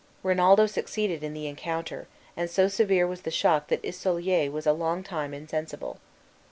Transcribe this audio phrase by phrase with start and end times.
[0.23, 4.73] Rinaldo succeeded in the encounter, and so severe was the shock that Isolier was a
[4.73, 5.99] long time insensible.